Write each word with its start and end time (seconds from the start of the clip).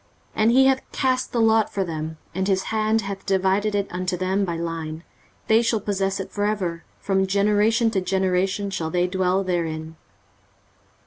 23:034:017 0.35 0.41
And 0.41 0.51
he 0.53 0.65
hath 0.65 0.91
cast 0.91 1.31
the 1.31 1.39
lot 1.41 1.71
for 1.71 1.83
them, 1.83 2.17
and 2.33 2.47
his 2.47 2.63
hand 2.73 3.01
hath 3.01 3.23
divided 3.23 3.75
it 3.75 3.87
unto 3.91 4.17
them 4.17 4.43
by 4.45 4.55
line: 4.57 5.03
they 5.45 5.61
shall 5.61 5.79
possess 5.79 6.19
it 6.19 6.31
for 6.31 6.43
ever, 6.43 6.83
from 6.99 7.27
generation 7.27 7.91
to 7.91 8.01
generation 8.01 8.71
shall 8.71 8.89
they 8.89 9.05
dwell 9.05 9.43
therein. 9.43 9.95